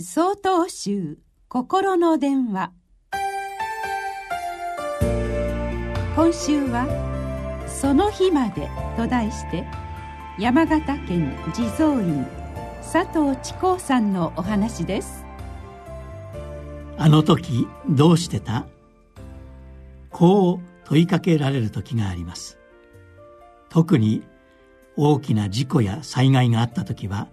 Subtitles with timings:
[0.00, 1.18] 総統集
[1.48, 2.72] 心の電話。
[6.16, 6.86] 今週は
[7.68, 9.66] 「その日まで」と題して
[10.38, 12.26] 山形県地蔵院
[12.80, 15.24] 佐藤智光さんのお話です。
[16.96, 18.66] あの時どうしてた？
[20.10, 22.58] こう問いかけられる時があります。
[23.68, 24.22] 特に
[24.96, 27.28] 大きな事故や災害があった時は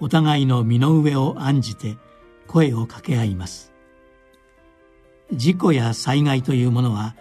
[0.00, 1.96] お互いの身の上を案じて
[2.46, 3.72] 声を掛け合います。
[5.32, 7.14] 事故や災害というものは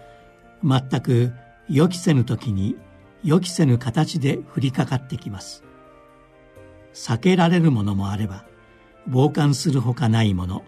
[0.63, 1.31] 全く
[1.69, 2.77] 予期せぬ時に
[3.23, 5.63] 予期せぬ形で降りかかってきます。
[6.93, 8.45] 避けられるものもあれば
[9.11, 10.63] 傍観するほかないもの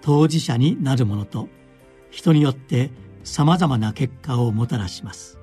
[0.00, 1.48] 当事者になるものと
[2.10, 2.90] 人によって
[3.24, 5.38] さまざまな結果をもたらします。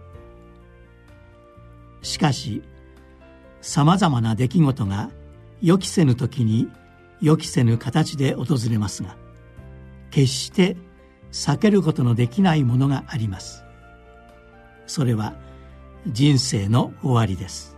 [2.02, 2.64] しかし
[3.62, 5.10] さまざまな出来事が
[5.62, 6.70] 予期せぬ時に
[7.22, 9.16] 予期せぬ形で訪れますが
[10.12, 10.78] 決して
[11.32, 13.64] 避けることのできないものがあります。
[14.86, 15.34] それは
[16.08, 17.76] 人生の終わりです。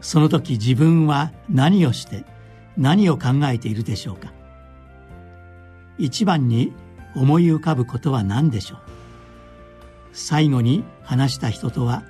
[0.00, 2.24] その時自分は何をして
[2.76, 4.32] 何を考えているでしょうか。
[5.98, 6.72] 一番に
[7.14, 8.78] 思い浮かぶことは何でしょう。
[10.12, 12.02] 最後に話した人とは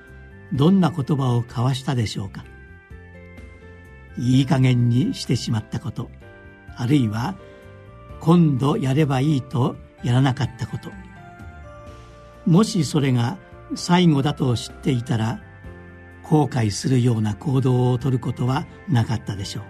[0.53, 2.45] どんな言葉を交わしたでしょうか。
[4.21, 6.11] いい加減にしてしまったこと
[6.77, 7.35] あるいは
[8.21, 10.91] 今度やればいいとやらなかったこと。
[12.47, 13.39] もしそれが
[13.75, 15.41] 最後だと知っていたら
[16.23, 19.65] 後悔するような行動をとることはなかったでしょう。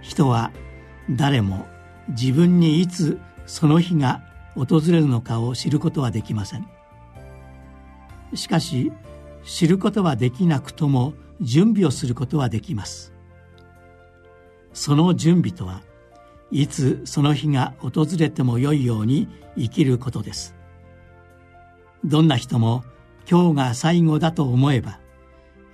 [0.00, 0.50] 人は
[1.10, 1.66] 誰も
[2.08, 4.22] 自分にいつその日が
[4.54, 6.66] 訪れるのかを知ることはできません。
[8.34, 8.92] しかし
[9.44, 13.12] 知ることはできなくとも準備をすることはできます。
[14.72, 15.82] その準備とは
[16.50, 20.54] いつその日が訪れてもよいように生きることです。
[22.04, 22.84] どんな人も
[23.30, 25.00] 今日が最後だと思えば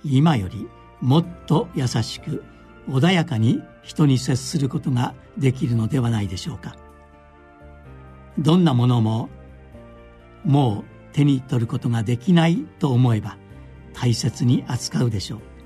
[0.03, 0.67] 今より
[1.01, 2.43] もっと優しく
[2.87, 6.75] 穏やかに人に接することができるのではないでしょうか。
[8.37, 9.29] どんなものも
[10.45, 13.37] もう手に取ることができないと思えば
[13.93, 15.56] 大切に扱うでしょう。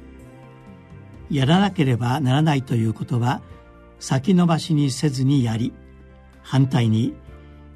[1.32, 3.42] やらなければならないということは
[4.00, 5.74] 先延ばしにせずにやり
[6.44, 7.16] 反対に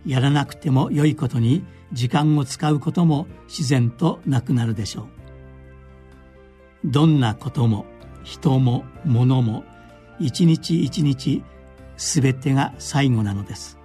[0.06, 5.08] やらなくても良いことに時間を使うことも自然となくなるでしょう。
[6.86, 7.86] どんなことも
[8.24, 9.64] 人も物も
[10.20, 11.44] 一日一日
[11.98, 13.80] 全てが最後なのです。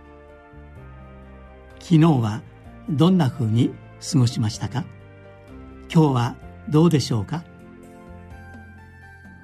[1.79, 2.43] 昨日は
[2.89, 3.71] どんなふうに
[4.13, 4.85] 過ごしましたか？
[5.93, 6.37] 今日は
[6.69, 7.45] どうでしょうか？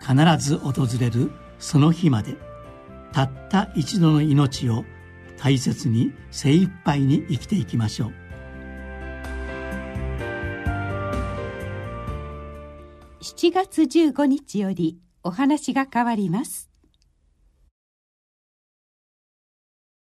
[0.07, 2.37] 必ず訪れるその日まで
[3.11, 4.85] たった一度の命を
[5.37, 8.13] 大切に精一杯に生きていきましょう。
[13.21, 16.71] 7月15日よりお話が変わります。